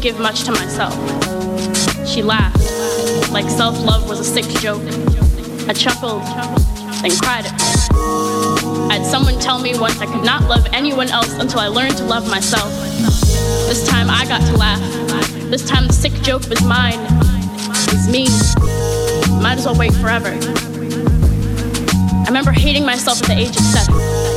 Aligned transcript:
give 0.00 0.18
much 0.18 0.44
to 0.44 0.52
myself. 0.52 0.94
She 2.08 2.22
laughed, 2.22 2.58
like 3.30 3.48
self 3.48 3.78
love 3.84 4.08
was 4.08 4.18
a 4.18 4.24
sick 4.24 4.46
joke. 4.60 4.82
I 5.68 5.74
chuckled, 5.74 6.22
then 7.02 7.10
cried 7.20 7.44
at. 7.44 7.60
I 8.90 8.98
had 8.98 9.06
someone 9.06 9.38
tell 9.38 9.60
me 9.60 9.78
once 9.78 10.00
I 10.00 10.06
could 10.06 10.24
not 10.24 10.48
love 10.48 10.66
anyone 10.72 11.08
else 11.10 11.32
until 11.34 11.60
I 11.60 11.68
learned 11.68 11.96
to 11.98 12.04
love 12.04 12.28
myself. 12.30 12.70
This 13.68 13.86
time 13.86 14.08
I 14.08 14.24
got 14.26 14.40
to 14.40 14.56
laugh. 14.56 14.80
This 15.50 15.68
time 15.68 15.86
the 15.86 15.92
sick 15.92 16.12
joke 16.22 16.48
was 16.48 16.62
mine. 16.64 16.98
It's 17.92 18.08
me. 18.08 18.24
Might 19.42 19.58
as 19.58 19.66
well 19.66 19.78
wait 19.78 19.92
forever. 19.94 20.30
I 22.18 22.24
remember 22.26 22.52
hating 22.52 22.86
myself 22.86 23.22
at 23.22 23.28
the 23.28 23.36
age 23.36 23.50
of 23.50 23.62
seven. 23.62 24.29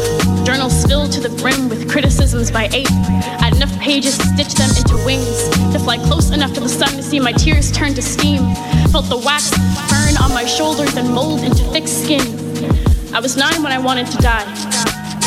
Journals 0.46 0.86
filled 0.86 1.12
to 1.14 1.22
the 1.22 1.30
brim 1.42 1.70
with 1.70 1.90
criticisms 1.90 2.52
by 2.52 2.66
eight. 2.74 2.92
I 2.92 3.46
had 3.46 3.56
enough 3.56 3.72
pages 3.80 4.18
to 4.18 4.26
stitch 4.28 4.54
them 4.56 4.70
into 4.76 4.98
wings, 5.06 5.48
to 5.72 5.80
fly 5.80 5.98
close 5.98 6.32
enough 6.32 6.54
to 6.54 6.60
the 6.60 6.68
sun 6.68 6.90
to 6.90 7.02
see 7.02 7.20
my 7.20 7.32
tears 7.32 7.72
turn 7.72 7.94
to 7.94 8.02
steam. 8.02 8.54
Felt 8.92 9.08
the 9.08 9.18
wax 9.18 9.52
burn 9.90 10.18
on 10.22 10.34
my 10.34 10.44
shoulders 10.46 10.98
and 10.98 11.08
mold 11.10 11.44
into 11.44 11.64
thick 11.72 11.88
skin. 11.88 12.22
I 13.16 13.22
was 13.22 13.38
nine 13.38 13.64
when 13.64 13.72
I 13.72 13.80
wanted 13.80 14.08
to 14.08 14.18
die. 14.18 14.44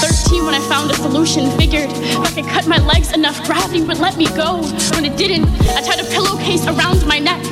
13 0.04 0.44
when 0.44 0.54
I 0.54 0.60
found 0.68 0.90
a 0.90 0.94
solution. 0.94 1.50
Figured 1.56 1.90
if 1.90 2.18
I 2.18 2.30
could 2.30 2.46
cut 2.50 2.66
my 2.66 2.78
legs 2.78 3.12
enough, 3.12 3.42
gravity 3.44 3.82
would 3.82 3.98
let 3.98 4.18
me 4.18 4.26
go. 4.36 4.60
When 4.92 5.06
it 5.06 5.16
didn't, 5.16 5.48
I 5.72 5.80
tied 5.80 6.00
a 6.00 6.08
pillowcase 6.12 6.66
around 6.66 7.06
my 7.06 7.18
neck. 7.18 7.42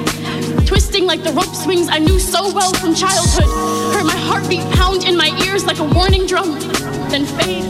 Twisting 0.66 1.06
like 1.06 1.22
the 1.22 1.32
rope 1.32 1.54
swings 1.54 1.88
I 1.88 1.98
knew 1.98 2.18
so 2.18 2.52
well 2.52 2.74
from 2.74 2.94
childhood. 2.94 3.48
Heard 3.94 4.04
my 4.04 4.16
heartbeat 4.28 4.68
pound 4.76 5.04
in 5.04 5.16
my 5.16 5.30
ears 5.46 5.64
like 5.64 5.78
a 5.78 5.84
warning 5.84 6.26
drum 6.26 6.60
then 7.14 7.26
fade. 7.38 7.64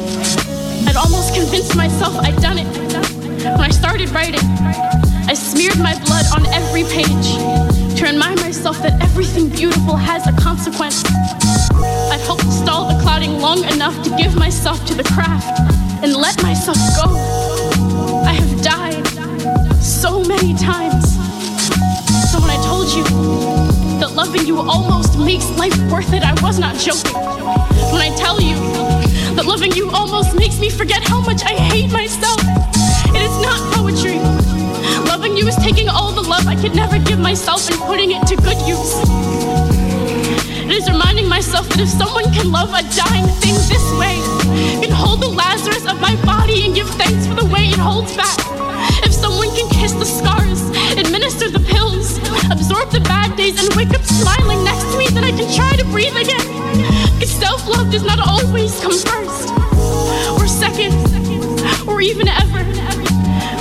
I'd 0.89 0.97
almost 0.97 1.35
convinced 1.35 1.77
myself 1.77 2.17
I'd 2.17 2.41
done 2.41 2.57
it. 2.57 2.67
When 3.45 3.61
I 3.61 3.69
started 3.69 4.09
writing, 4.09 4.41
I 5.29 5.35
smeared 5.35 5.79
my 5.81 5.93
blood 6.07 6.25
on 6.35 6.47
every 6.47 6.85
page 6.85 7.29
to 7.99 8.07
remind 8.07 8.41
myself 8.41 8.81
that 8.81 8.99
everything 9.03 9.51
beautiful 9.51 9.97
has 9.97 10.27
a 10.27 10.33
consequence. 10.33 11.05
I'd 12.11 12.25
hoped 12.25 12.41
to 12.41 12.53
stall 12.53 12.89
the 12.89 12.99
clotting 13.03 13.39
long 13.39 13.65
enough 13.65 13.95
to 14.05 14.17
give 14.17 14.35
myself 14.35 14.83
to 14.87 14.95
the 14.95 15.05
craft 15.13 15.61
and 16.03 16.17
let 16.17 16.43
myself 16.43 16.79
go. 16.97 17.13
I 18.25 18.33
have 18.33 18.63
died 18.63 19.05
so 19.83 20.23
many 20.25 20.55
times. 20.55 21.05
So 22.33 22.41
when 22.41 22.49
I 22.49 22.61
told 22.65 22.89
you 22.97 23.05
that 24.01 24.13
loving 24.15 24.47
you 24.47 24.59
almost 24.61 25.19
makes 25.19 25.51
life 25.59 25.77
worth 25.93 26.15
it, 26.15 26.23
I 26.23 26.33
was 26.41 26.59
not 26.59 26.77
joking. 26.77 27.13
When 27.93 28.01
I 28.01 28.09
tell 28.17 28.41
you 28.41 28.94
that 29.37 29.47
loving 29.47 29.73
you 29.73 29.91
almost 29.91 30.37
makes 30.37 30.61
me 30.61 30.71
forget 30.71 31.03
how 31.03 31.21
much 31.21 31.43
I 31.43 31.55
hate 31.55 31.91
myself. 31.91 32.39
It 33.11 33.23
is 33.23 33.35
not 33.43 33.59
poetry. 33.75 34.19
Loving 35.11 35.37
you 35.37 35.47
is 35.49 35.57
taking 35.57 35.89
all 35.89 36.13
the 36.13 36.23
love 36.23 36.47
I 36.47 36.55
could 36.55 36.75
never 36.75 36.99
give 36.99 37.19
myself 37.19 37.69
and 37.71 37.79
putting 37.81 38.13
it 38.13 38.27
to 38.29 38.37
good 38.37 38.59
use. 38.63 38.95
It 40.63 40.71
is 40.71 40.89
reminding 40.89 41.29
myself 41.29 41.69
that 41.71 41.81
if 41.81 41.89
someone 41.89 42.31
can 42.33 42.53
love 42.53 42.71
a 42.71 42.83
dying 42.95 43.27
thing 43.43 43.55
this 43.67 43.87
way, 43.99 44.23
can 44.79 44.95
hold 44.95 45.21
the 45.21 45.29
Lazarus 45.29 45.87
of 45.87 46.01
my 46.01 46.15
body 46.23 46.67
and 46.67 46.75
give 46.75 46.89
thanks 46.95 47.27
for 47.27 47.35
the 47.35 47.47
way 47.47 47.75
it 47.75 47.79
holds 47.79 48.15
back. 48.17 48.39
If 49.03 49.13
someone 49.13 49.51
can 49.57 49.69
kiss 49.71 49.93
the 49.93 50.07
scars, 50.07 50.63
administer 50.95 51.51
the 51.51 51.61
pills, 51.61 52.19
absorb 52.51 52.91
the 52.91 53.01
bad 53.01 53.37
days, 53.37 53.59
and 53.59 53.75
wake 53.75 53.91
up 53.91 54.05
smiling 54.05 54.63
next 54.63 54.85
to 54.93 54.99
me, 54.99 55.09
then 55.11 55.25
I 55.25 55.33
can 55.35 55.51
try 55.51 55.75
to 55.77 55.85
breathe 55.91 56.17
again. 56.17 57.04
Love 57.67 57.91
does 57.91 58.05
not 58.05 58.21
always 58.21 58.79
come 58.81 58.93
first, 58.93 59.51
or 60.37 60.47
second, 60.47 60.93
or 61.89 62.01
even 62.01 62.29
ever. 62.29 62.63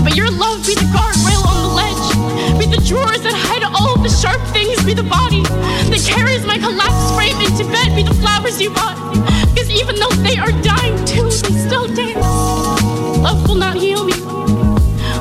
But 0.03 0.15
your 0.15 0.29
love 0.29 0.65
be 0.67 0.75
the 0.75 0.89
guardrail 0.91 1.43
on 1.47 1.57
the 1.63 1.71
ledge, 1.79 2.59
be 2.59 2.65
the 2.65 2.83
drawers 2.83 3.21
that 3.21 3.33
hide 3.33 3.63
all 3.63 3.95
the 3.97 4.09
sharp 4.09 4.41
things, 4.51 4.83
be 4.83 4.93
the 4.93 5.07
body 5.07 5.43
that 5.43 6.03
carries 6.03 6.45
my 6.45 6.57
collapsed 6.57 7.15
frame 7.15 7.39
into 7.39 7.63
bed, 7.71 7.95
be 7.95 8.03
the 8.03 8.13
flowers 8.19 8.59
you 8.59 8.69
bought. 8.71 8.99
Because 9.55 9.71
even 9.71 9.95
though 9.95 10.11
they 10.19 10.35
are 10.35 10.51
dying 10.61 10.99
too, 11.05 11.23
they 11.23 11.55
still 11.63 11.87
dance. 11.87 12.19
Love 13.23 13.47
will 13.47 13.55
not 13.55 13.77
heal 13.77 14.03
me, 14.03 14.19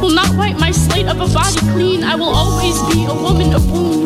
will 0.02 0.10
not 0.10 0.34
wipe 0.34 0.58
my 0.58 0.72
slate 0.72 1.06
of 1.06 1.20
a 1.20 1.28
body 1.32 1.60
clean. 1.70 2.02
I 2.02 2.16
will 2.16 2.34
always 2.34 2.74
be 2.92 3.04
a 3.06 3.14
woman 3.14 3.54
of 3.54 3.62
wounds, 3.70 4.01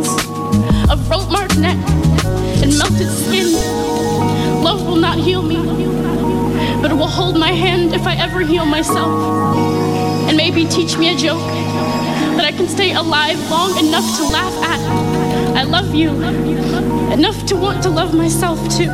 will 4.97 5.03
not 5.03 5.19
heal 5.19 5.43
me. 5.43 5.57
but 6.81 6.91
it 6.91 6.95
will 6.95 7.07
hold 7.07 7.39
my 7.39 7.53
hand 7.53 7.93
if 7.93 8.07
I 8.07 8.15
ever 8.17 8.41
heal 8.41 8.65
myself. 8.65 9.11
And 10.27 10.37
maybe 10.39 10.65
teach 10.65 10.97
me 10.97 11.15
a 11.15 11.17
joke 11.17 11.47
that 12.37 12.47
I 12.47 12.53
can 12.53 12.67
stay 12.67 12.95
alive 12.95 13.39
long 13.51 13.77
enough 13.77 14.07
to 14.17 14.25
laugh 14.25 14.55
at. 14.65 14.81
I 15.55 15.65
love 15.65 15.95
you 15.95 16.11
enough 17.13 17.45
to 17.47 17.57
want 17.57 17.83
to 17.83 17.91
love 17.91 18.15
myself 18.15 18.59
too. 18.75 18.91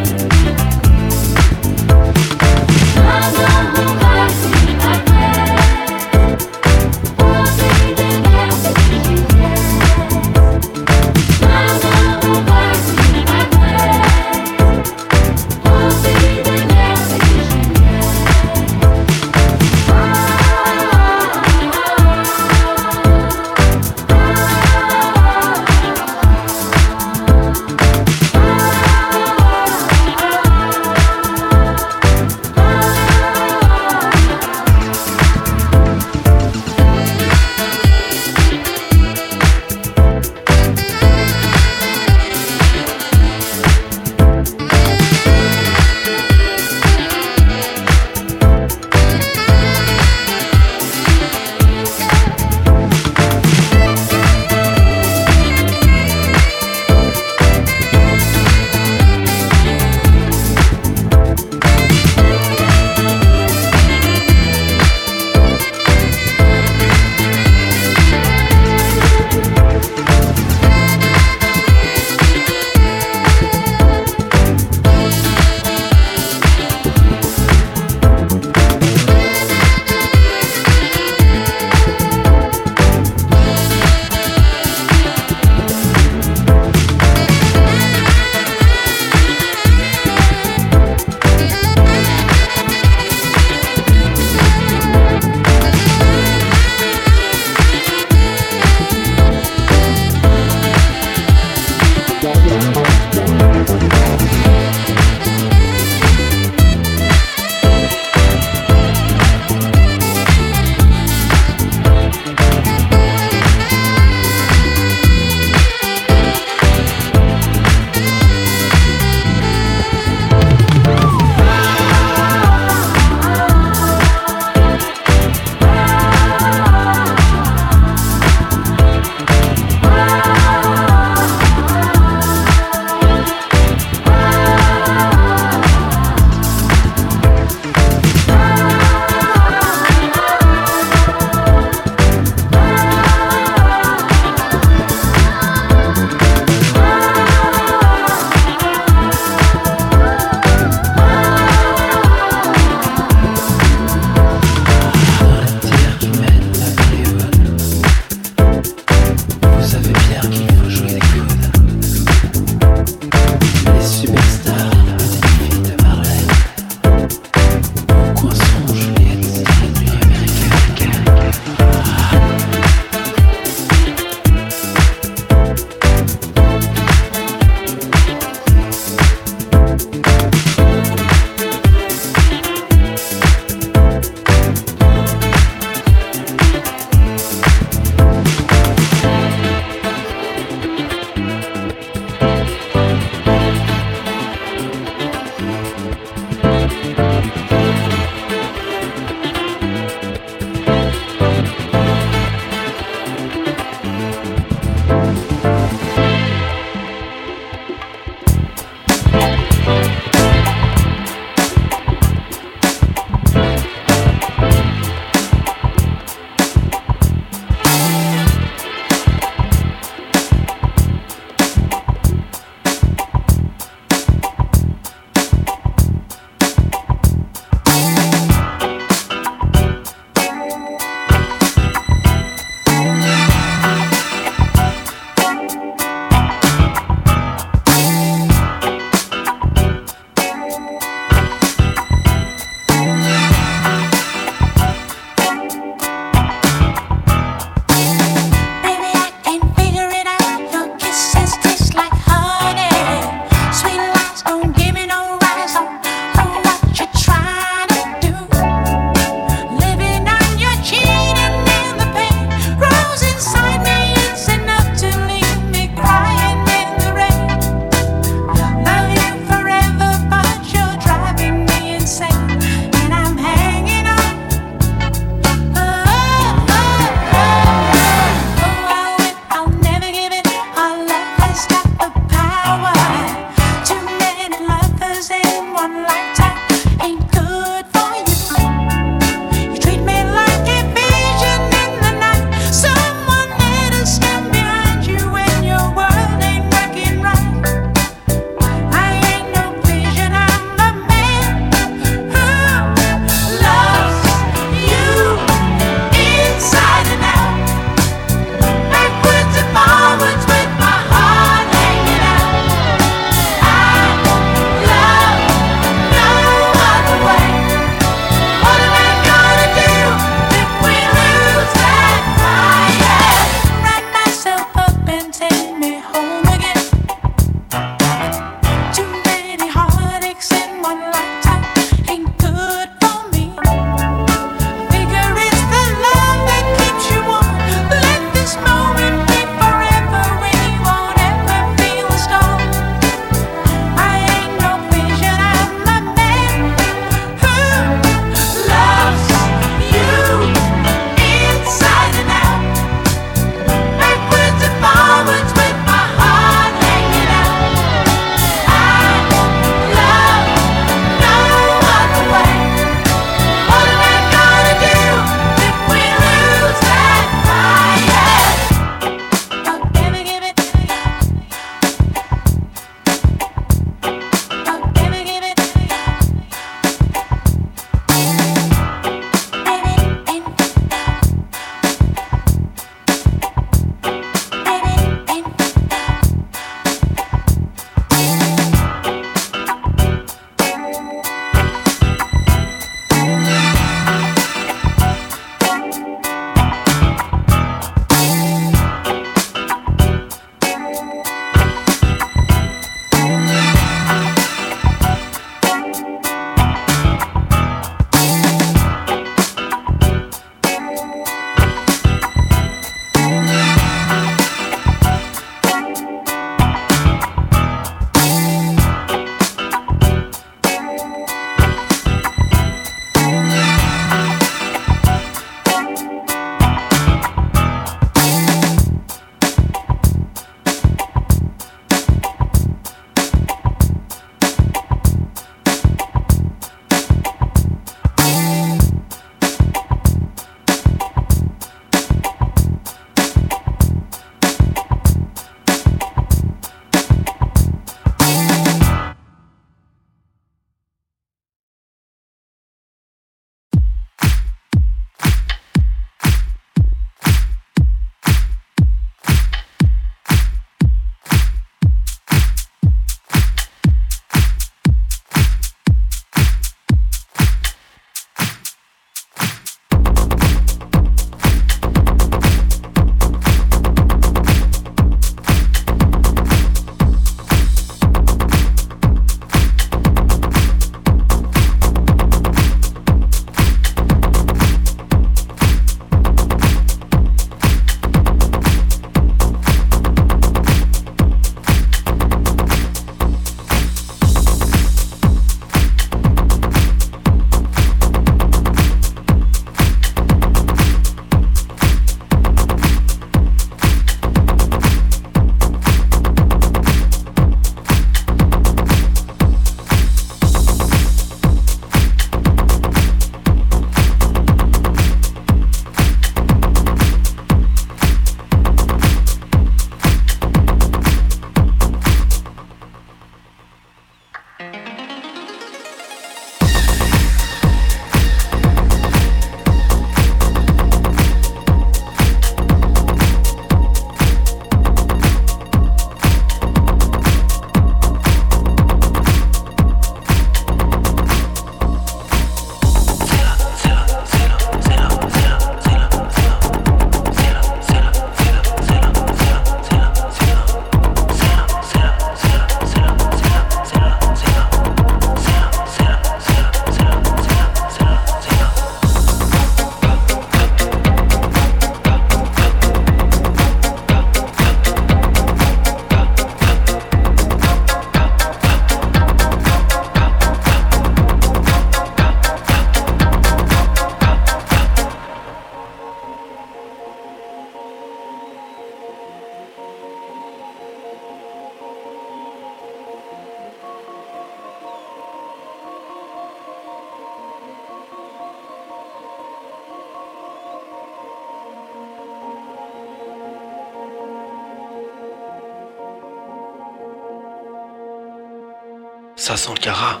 Cara. 599.46 600.00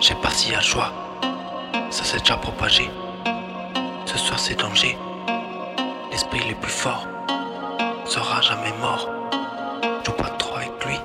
Je 0.00 0.06
sais 0.06 0.14
pas 0.14 0.30
s'il 0.30 0.52
y 0.52 0.54
a 0.54 0.58
le 0.58 0.64
choix. 0.64 0.90
Ça 1.90 2.04
s'est 2.04 2.18
déjà 2.18 2.36
propagé. 2.36 2.90
Ce 4.06 4.16
soir 4.16 4.38
c'est 4.38 4.58
danger. 4.58 4.96
L'esprit 6.10 6.40
le 6.48 6.54
plus 6.54 6.72
fort 6.72 7.06
sera 8.06 8.40
jamais 8.40 8.72
mort. 8.80 9.08
Joue 10.04 10.12
pas 10.12 10.30
trop 10.38 10.56
avec 10.56 10.72
lui. 10.86 10.98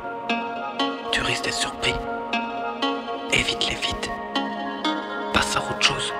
Tu 1.12 1.22
risques 1.22 1.44
d'être 1.44 1.56
surpris. 1.56 1.94
Évite-les 3.34 3.76
vite. 3.76 4.10
Passe 5.34 5.58
à 5.58 5.60
autre 5.60 5.82
chose. 5.82 6.14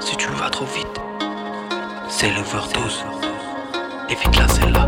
Si 0.00 0.16
tu 0.16 0.28
vas 0.28 0.48
trop 0.48 0.64
vite, 0.64 1.00
c'est 2.08 2.30
l'overdose. 2.30 3.04
Évite-la 4.08 4.48
celle-là. 4.48 4.86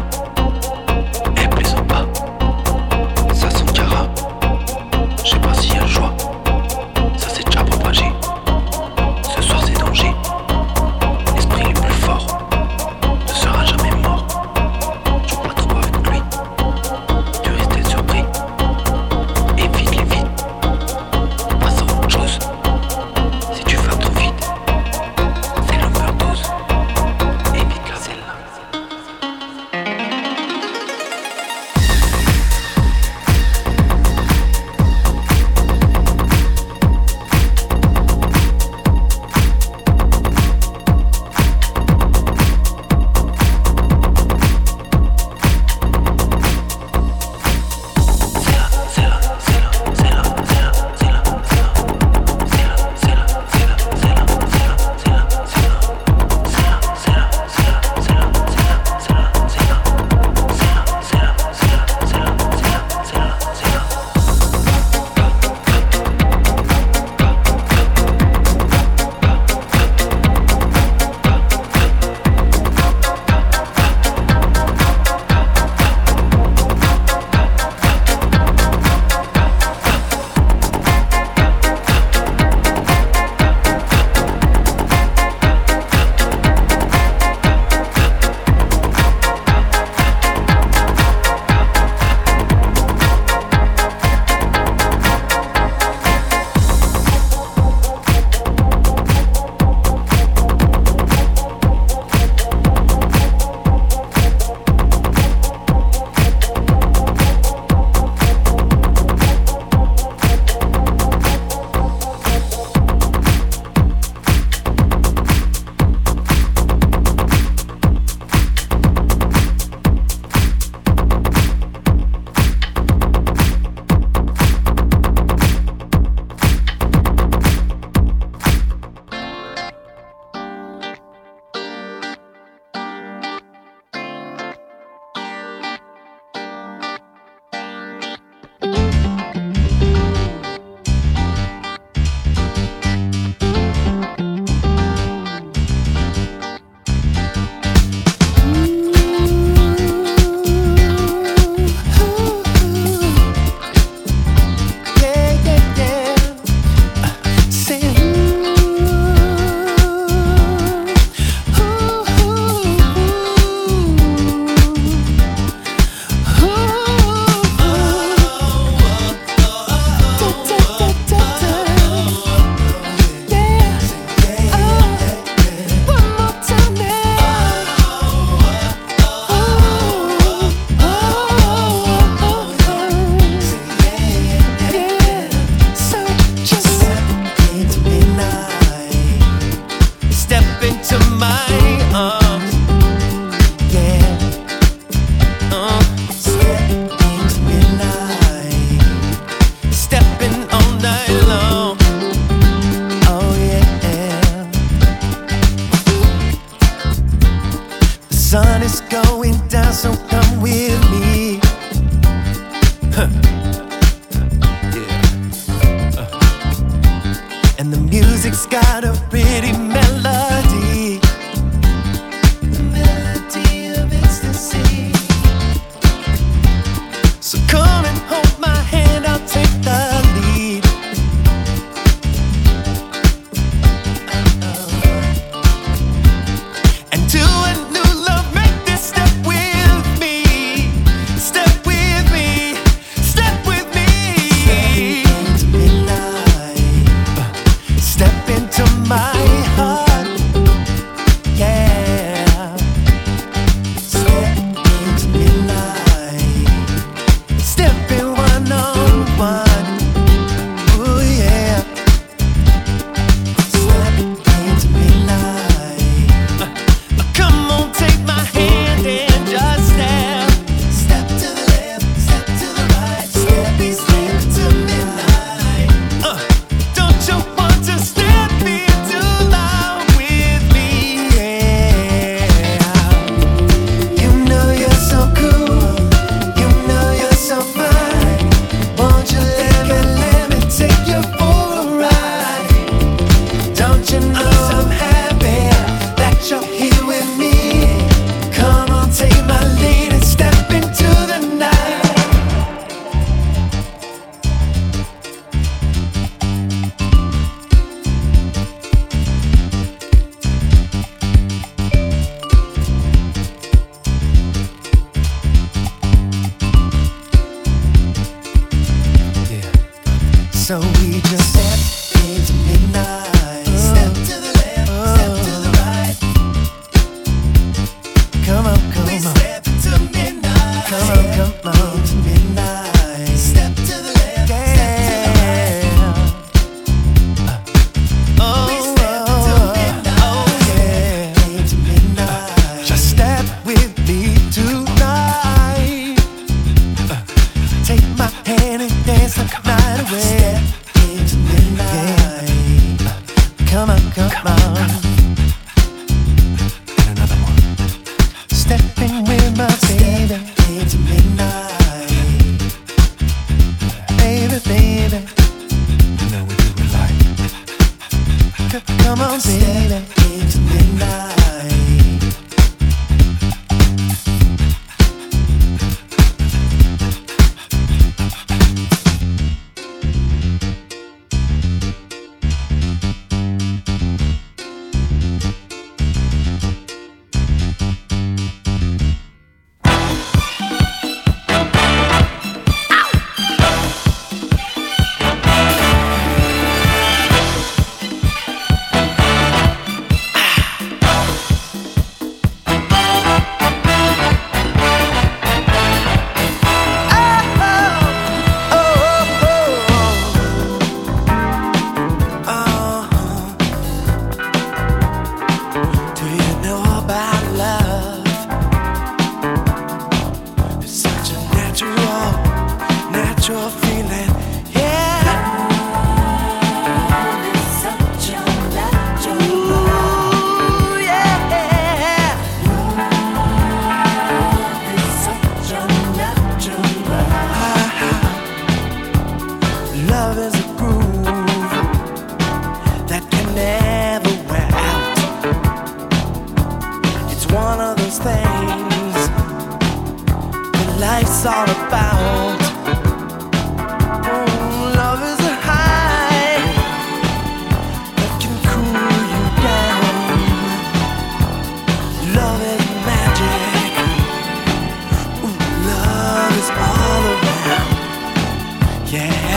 Such 468.92 469.31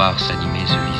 voir 0.00 0.18
s'animer 0.18 0.66
ce 0.66 0.78
visage. 0.86 0.99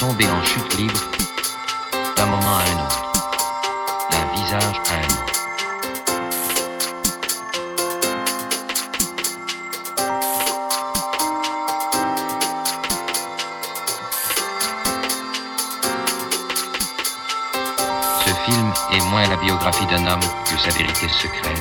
tomber 0.00 0.24
en 0.30 0.42
chute 0.42 0.78
libre 0.78 0.98
d'un 2.16 2.24
moment 2.24 2.56
à 2.56 2.62
un 2.62 2.86
autre, 2.86 3.12
d'un 4.10 4.24
visage 4.34 4.80
à 4.88 4.94
un 4.94 5.04
autre. 5.04 5.34
Ce 18.24 18.30
film 18.50 18.72
est 18.92 19.04
moins 19.10 19.26
la 19.28 19.36
biographie 19.36 19.84
d'un 19.84 20.06
homme 20.06 20.20
que 20.46 20.56
sa 20.58 20.70
vérité 20.70 21.08
secrète 21.08 21.59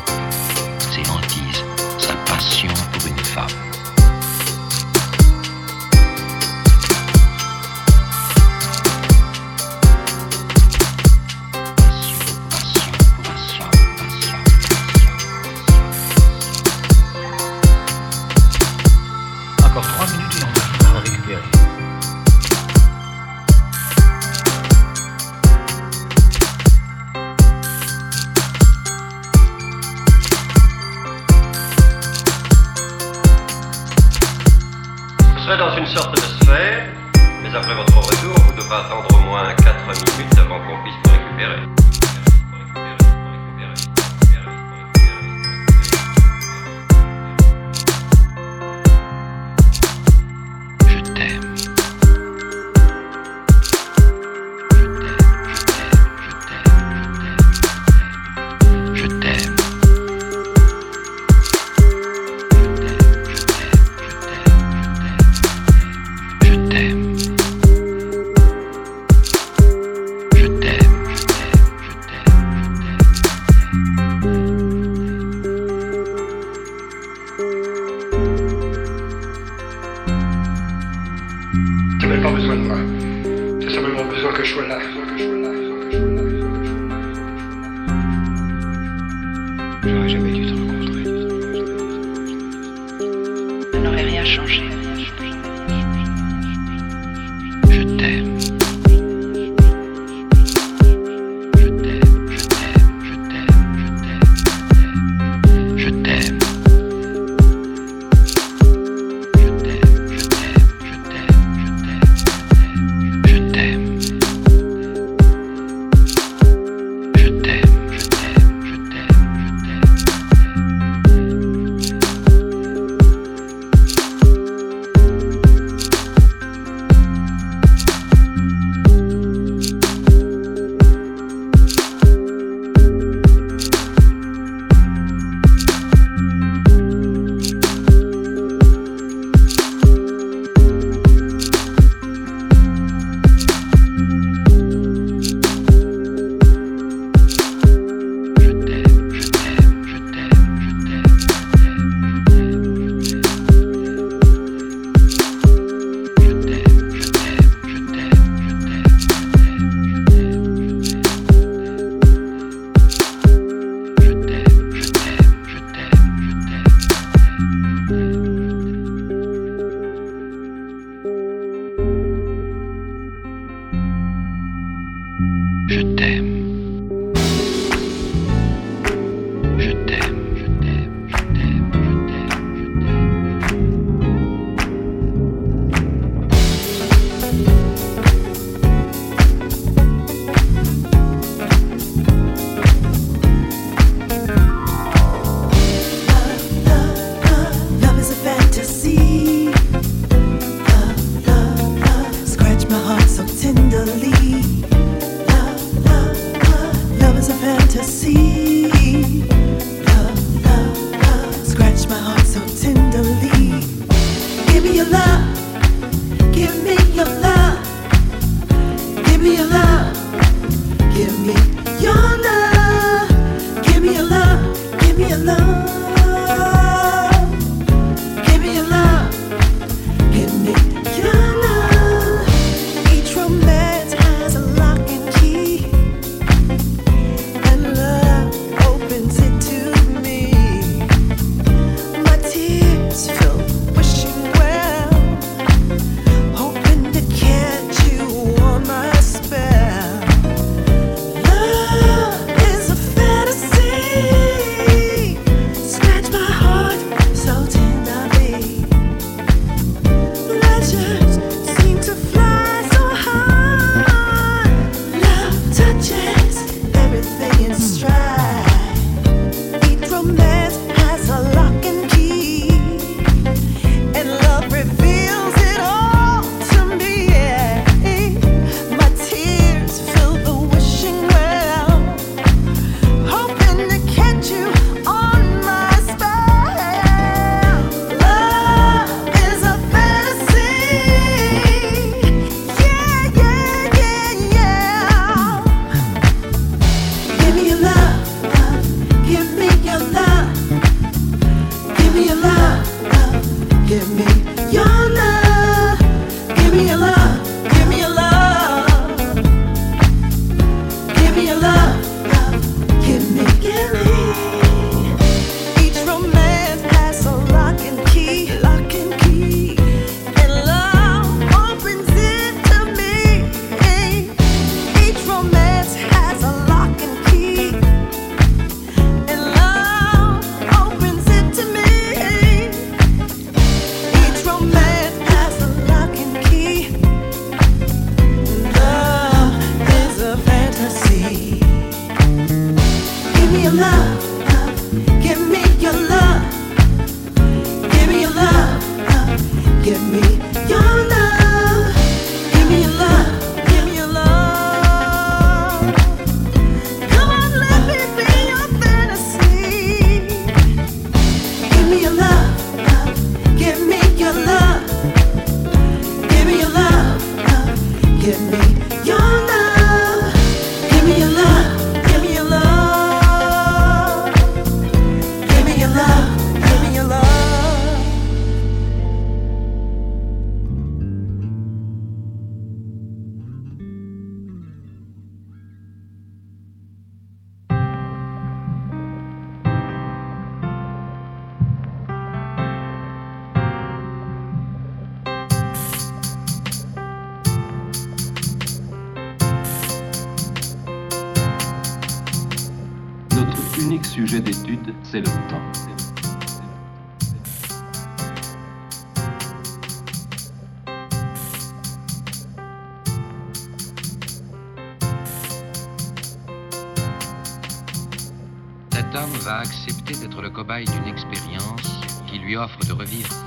offre 422.39 422.65
de 422.65 422.73
revivre 422.73 423.18